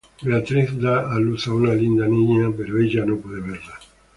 [0.27, 3.75] Beatriz da a luz a una linda niña pero ella no puede verla.